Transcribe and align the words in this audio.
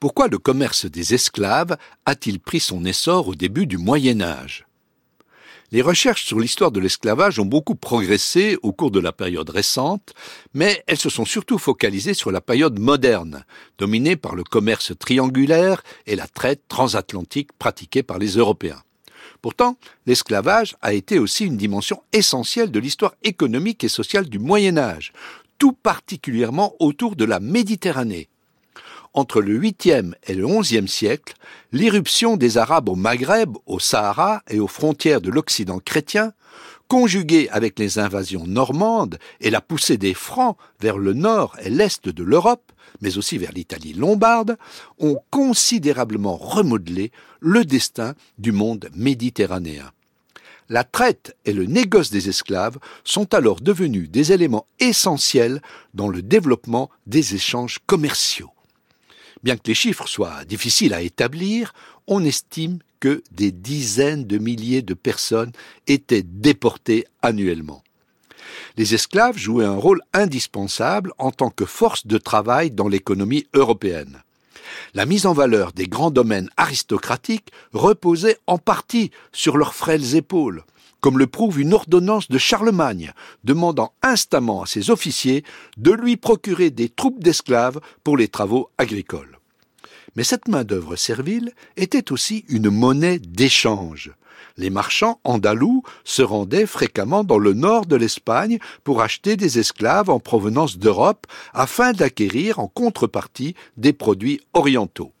Pourquoi 0.00 0.28
le 0.28 0.38
commerce 0.38 0.86
des 0.86 1.12
esclaves 1.12 1.76
a-t-il 2.06 2.40
pris 2.40 2.58
son 2.58 2.86
essor 2.86 3.28
au 3.28 3.34
début 3.34 3.66
du 3.66 3.76
Moyen 3.76 4.22
Âge? 4.22 4.64
Les 5.72 5.82
recherches 5.82 6.24
sur 6.24 6.40
l'histoire 6.40 6.72
de 6.72 6.80
l'esclavage 6.80 7.38
ont 7.38 7.44
beaucoup 7.44 7.74
progressé 7.74 8.56
au 8.62 8.72
cours 8.72 8.90
de 8.90 8.98
la 8.98 9.12
période 9.12 9.50
récente, 9.50 10.14
mais 10.54 10.82
elles 10.86 10.96
se 10.96 11.10
sont 11.10 11.26
surtout 11.26 11.58
focalisées 11.58 12.14
sur 12.14 12.30
la 12.30 12.40
période 12.40 12.78
moderne, 12.78 13.44
dominée 13.76 14.16
par 14.16 14.34
le 14.34 14.42
commerce 14.42 14.96
triangulaire 14.98 15.82
et 16.06 16.16
la 16.16 16.26
traite 16.26 16.62
transatlantique 16.66 17.52
pratiquée 17.58 18.02
par 18.02 18.18
les 18.18 18.38
Européens. 18.38 18.82
Pourtant, 19.42 19.76
l'esclavage 20.06 20.76
a 20.80 20.94
été 20.94 21.18
aussi 21.18 21.44
une 21.44 21.58
dimension 21.58 22.02
essentielle 22.14 22.70
de 22.70 22.80
l'histoire 22.80 23.14
économique 23.22 23.84
et 23.84 23.88
sociale 23.88 24.30
du 24.30 24.38
Moyen 24.38 24.78
Âge, 24.78 25.12
tout 25.58 25.74
particulièrement 25.74 26.74
autour 26.78 27.16
de 27.16 27.26
la 27.26 27.38
Méditerranée, 27.38 28.30
entre 29.14 29.40
le 29.40 29.58
8e 29.58 30.14
et 30.26 30.34
le 30.34 30.44
11e 30.44 30.86
siècle, 30.86 31.34
l'irruption 31.72 32.36
des 32.36 32.58
Arabes 32.58 32.88
au 32.88 32.94
Maghreb, 32.94 33.56
au 33.66 33.78
Sahara 33.78 34.42
et 34.48 34.60
aux 34.60 34.68
frontières 34.68 35.20
de 35.20 35.30
l'Occident 35.30 35.80
chrétien, 35.80 36.32
conjuguée 36.88 37.48
avec 37.50 37.78
les 37.78 37.98
invasions 37.98 38.46
normandes 38.46 39.18
et 39.40 39.50
la 39.50 39.60
poussée 39.60 39.96
des 39.96 40.14
Francs 40.14 40.56
vers 40.80 40.98
le 40.98 41.12
nord 41.12 41.56
et 41.62 41.70
l'est 41.70 42.08
de 42.08 42.24
l'Europe, 42.24 42.72
mais 43.00 43.16
aussi 43.16 43.38
vers 43.38 43.52
l'Italie 43.52 43.92
lombarde, 43.92 44.58
ont 44.98 45.18
considérablement 45.30 46.36
remodelé 46.36 47.12
le 47.38 47.64
destin 47.64 48.14
du 48.38 48.52
monde 48.52 48.90
méditerranéen. 48.94 49.90
La 50.68 50.84
traite 50.84 51.36
et 51.44 51.52
le 51.52 51.64
négoce 51.64 52.10
des 52.10 52.28
esclaves 52.28 52.78
sont 53.02 53.34
alors 53.34 53.60
devenus 53.60 54.08
des 54.08 54.32
éléments 54.32 54.66
essentiels 54.78 55.60
dans 55.94 56.08
le 56.08 56.22
développement 56.22 56.90
des 57.06 57.34
échanges 57.34 57.78
commerciaux. 57.86 58.50
Bien 59.42 59.56
que 59.56 59.68
les 59.68 59.74
chiffres 59.74 60.06
soient 60.06 60.44
difficiles 60.44 60.94
à 60.94 61.02
établir, 61.02 61.72
on 62.06 62.24
estime 62.24 62.78
que 63.00 63.22
des 63.32 63.52
dizaines 63.52 64.24
de 64.24 64.38
milliers 64.38 64.82
de 64.82 64.94
personnes 64.94 65.52
étaient 65.86 66.22
déportées 66.22 67.06
annuellement. 67.22 67.82
Les 68.76 68.94
esclaves 68.94 69.38
jouaient 69.38 69.64
un 69.64 69.76
rôle 69.76 70.02
indispensable 70.12 71.12
en 71.18 71.30
tant 71.30 71.50
que 71.50 71.64
force 71.64 72.06
de 72.06 72.18
travail 72.18 72.70
dans 72.70 72.88
l'économie 72.88 73.46
européenne. 73.54 74.22
La 74.94 75.06
mise 75.06 75.26
en 75.26 75.32
valeur 75.32 75.72
des 75.72 75.86
grands 75.86 76.10
domaines 76.10 76.50
aristocratiques 76.56 77.50
reposait 77.72 78.38
en 78.46 78.58
partie 78.58 79.10
sur 79.32 79.56
leurs 79.56 79.74
frêles 79.74 80.16
épaules, 80.16 80.64
comme 81.00 81.18
le 81.18 81.26
prouve 81.26 81.60
une 81.60 81.74
ordonnance 81.74 82.28
de 82.28 82.38
Charlemagne 82.38 83.12
demandant 83.44 83.92
instamment 84.02 84.62
à 84.62 84.66
ses 84.66 84.90
officiers 84.90 85.44
de 85.76 85.92
lui 85.92 86.16
procurer 86.16 86.70
des 86.70 86.88
troupes 86.88 87.22
d'esclaves 87.22 87.80
pour 88.04 88.16
les 88.16 88.28
travaux 88.28 88.70
agricoles. 88.78 89.38
Mais 90.16 90.24
cette 90.24 90.48
main-d'œuvre 90.48 90.96
servile 90.96 91.52
était 91.76 92.12
aussi 92.12 92.44
une 92.48 92.70
monnaie 92.70 93.18
d'échange. 93.18 94.12
Les 94.56 94.70
marchands 94.70 95.20
andalous 95.24 95.82
se 96.04 96.22
rendaient 96.22 96.66
fréquemment 96.66 97.24
dans 97.24 97.38
le 97.38 97.52
nord 97.52 97.86
de 97.86 97.96
l'Espagne 97.96 98.58
pour 98.84 99.00
acheter 99.00 99.36
des 99.36 99.58
esclaves 99.58 100.10
en 100.10 100.18
provenance 100.18 100.78
d'Europe 100.78 101.26
afin 101.54 101.92
d'acquérir 101.92 102.58
en 102.58 102.66
contrepartie 102.66 103.54
des 103.76 103.92
produits 103.92 104.40
orientaux. 104.52 105.12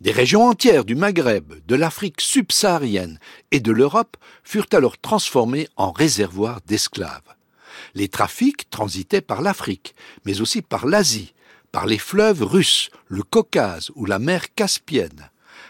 Des 0.00 0.12
régions 0.12 0.46
entières 0.46 0.86
du 0.86 0.94
Maghreb, 0.94 1.52
de 1.66 1.74
l'Afrique 1.74 2.22
subsaharienne 2.22 3.18
et 3.50 3.60
de 3.60 3.70
l'Europe 3.70 4.16
furent 4.42 4.68
alors 4.72 4.96
transformées 4.96 5.68
en 5.76 5.92
réservoirs 5.92 6.62
d'esclaves. 6.66 7.34
Les 7.94 8.08
trafics 8.08 8.70
transitaient 8.70 9.20
par 9.20 9.42
l'Afrique, 9.42 9.94
mais 10.24 10.40
aussi 10.40 10.62
par 10.62 10.86
l'Asie, 10.86 11.34
par 11.70 11.84
les 11.84 11.98
fleuves 11.98 12.42
russes, 12.42 12.88
le 13.08 13.22
Caucase 13.22 13.90
ou 13.94 14.06
la 14.06 14.18
mer 14.18 14.54
Caspienne. 14.54 15.28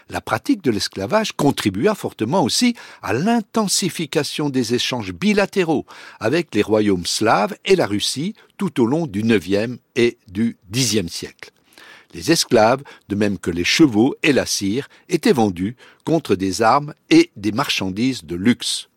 La 0.09 0.21
pratique 0.21 0.61
de 0.61 0.71
l'esclavage 0.71 1.33
contribua 1.33 1.93
fortement 1.93 2.41
aussi 2.41 2.73
à 3.01 3.11
l'intensification 3.11 4.49
des 4.49 4.73
échanges 4.73 5.11
bilatéraux 5.11 5.85
avec 6.21 6.55
les 6.55 6.61
royaumes 6.61 7.05
slaves 7.05 7.55
et 7.65 7.75
la 7.75 7.85
Russie 7.85 8.33
tout 8.57 8.81
au 8.81 8.85
long 8.85 9.07
du 9.07 9.23
IXe 9.23 9.77
et 9.97 10.17
du 10.29 10.57
Xe 10.71 11.05
siècle. 11.09 11.51
Les 12.13 12.31
esclaves, 12.31 12.83
de 13.09 13.15
même 13.15 13.37
que 13.37 13.51
les 13.51 13.63
chevaux 13.63 14.15
et 14.23 14.33
la 14.33 14.45
cire, 14.45 14.89
étaient 15.09 15.31
vendus 15.31 15.75
contre 16.05 16.35
des 16.35 16.61
armes 16.61 16.93
et 17.09 17.31
des 17.35 17.51
marchandises 17.51 18.25
de 18.25 18.35
luxe. 18.35 18.89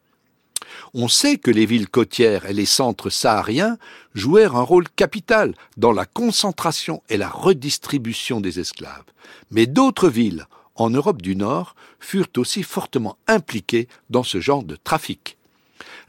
On 0.92 1.08
sait 1.08 1.36
que 1.36 1.50
les 1.50 1.66
villes 1.66 1.88
côtières 1.88 2.46
et 2.46 2.52
les 2.52 2.66
centres 2.66 3.10
sahariens 3.10 3.78
jouèrent 4.14 4.56
un 4.56 4.62
rôle 4.62 4.88
capital 4.88 5.54
dans 5.76 5.92
la 5.92 6.06
concentration 6.06 7.02
et 7.08 7.16
la 7.16 7.28
redistribution 7.28 8.40
des 8.40 8.60
esclaves. 8.60 9.04
Mais 9.50 9.66
d'autres 9.66 10.08
villes, 10.08 10.46
en 10.74 10.90
Europe 10.90 11.22
du 11.22 11.36
Nord, 11.36 11.74
furent 12.00 12.28
aussi 12.36 12.62
fortement 12.62 13.16
impliquées 13.28 13.88
dans 14.10 14.22
ce 14.22 14.40
genre 14.40 14.64
de 14.64 14.76
trafic. 14.76 15.36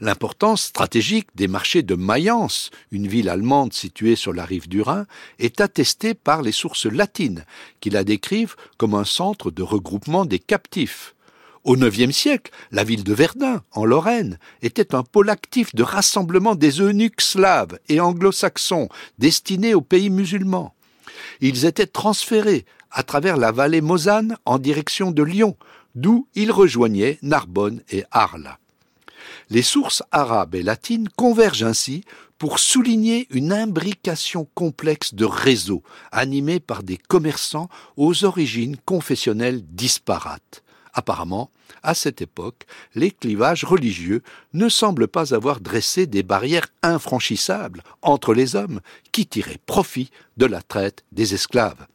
L'importance 0.00 0.62
stratégique 0.62 1.28
des 1.34 1.48
marchés 1.48 1.82
de 1.82 1.94
Mayence, 1.94 2.70
une 2.90 3.06
ville 3.06 3.28
allemande 3.28 3.72
située 3.72 4.16
sur 4.16 4.32
la 4.32 4.44
rive 4.44 4.68
du 4.68 4.82
Rhin, 4.82 5.06
est 5.38 5.60
attestée 5.60 6.14
par 6.14 6.42
les 6.42 6.52
sources 6.52 6.86
latines, 6.86 7.44
qui 7.80 7.88
la 7.88 8.04
décrivent 8.04 8.56
comme 8.76 8.94
un 8.94 9.04
centre 9.04 9.50
de 9.50 9.62
regroupement 9.62 10.26
des 10.26 10.38
captifs. 10.38 11.14
Au 11.64 11.76
IXe 11.76 12.14
siècle, 12.14 12.52
la 12.70 12.84
ville 12.84 13.02
de 13.02 13.12
Verdun, 13.12 13.62
en 13.72 13.84
Lorraine, 13.84 14.38
était 14.62 14.94
un 14.94 15.02
pôle 15.02 15.30
actif 15.30 15.74
de 15.74 15.82
rassemblement 15.82 16.54
des 16.54 16.80
eunuques 16.80 17.22
slaves 17.22 17.78
et 17.88 17.98
anglo-saxons 17.98 18.88
destinés 19.18 19.74
aux 19.74 19.80
pays 19.80 20.10
musulmans. 20.10 20.74
Ils 21.40 21.64
étaient 21.64 21.86
transférés 21.86 22.66
à 22.90 23.02
travers 23.02 23.36
la 23.36 23.50
vallée 23.50 23.80
Mosane 23.80 24.36
en 24.44 24.58
direction 24.58 25.10
de 25.10 25.22
Lyon, 25.22 25.56
d'où 25.94 26.28
ils 26.34 26.52
rejoignaient 26.52 27.18
Narbonne 27.22 27.82
et 27.90 28.04
Arles. 28.10 28.58
Les 29.50 29.62
sources 29.62 30.02
arabes 30.12 30.54
et 30.54 30.62
latines 30.62 31.08
convergent 31.16 31.64
ainsi 31.64 32.04
pour 32.38 32.58
souligner 32.58 33.26
une 33.30 33.52
imbrication 33.52 34.46
complexe 34.54 35.14
de 35.14 35.24
réseaux 35.24 35.82
animés 36.12 36.60
par 36.60 36.82
des 36.82 36.96
commerçants 36.96 37.68
aux 37.96 38.24
origines 38.24 38.76
confessionnelles 38.84 39.62
disparates. 39.70 40.62
Apparemment, 40.92 41.50
à 41.82 41.94
cette 41.94 42.22
époque, 42.22 42.66
les 42.94 43.10
clivages 43.10 43.64
religieux 43.64 44.22
ne 44.54 44.68
semblent 44.68 45.08
pas 45.08 45.34
avoir 45.34 45.60
dressé 45.60 46.06
des 46.06 46.22
barrières 46.22 46.68
infranchissables 46.82 47.82
entre 48.02 48.34
les 48.34 48.56
hommes 48.56 48.80
qui 49.12 49.26
tiraient 49.26 49.60
profit 49.66 50.10
de 50.36 50.46
la 50.46 50.62
traite 50.62 51.04
des 51.12 51.34
esclaves. 51.34 51.86